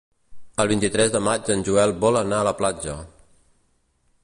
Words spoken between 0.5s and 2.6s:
El vint-i-tres de maig en Joel vol anar a la